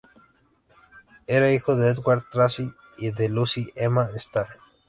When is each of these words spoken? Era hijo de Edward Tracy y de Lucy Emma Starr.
Era 1.27 1.51
hijo 1.53 1.75
de 1.75 1.91
Edward 1.91 2.23
Tracy 2.31 2.73
y 2.97 3.11
de 3.11 3.29
Lucy 3.29 3.71
Emma 3.75 4.09
Starr. 4.15 4.47